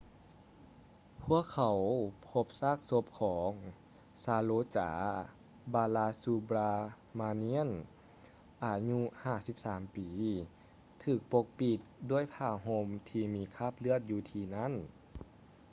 [1.23, 1.77] ພວກເຂົາ
[2.27, 3.51] ພົບຊາກສົບຂອງ
[4.23, 4.89] ຊາໂຣຈາ
[5.73, 6.73] ບາລາຊູບຼາ
[7.19, 7.69] ມານຽນ saroja balasubramanian
[8.63, 8.99] ອາຍຸ
[9.47, 10.09] 53 ປີ
[11.03, 11.79] ຖືກປົກປິດ
[12.11, 14.71] ດ້ວຍຜ້າຫົ່ມທີ່ມີຄາບເລືອດ ຢູ່ທີ່ນັ້ນ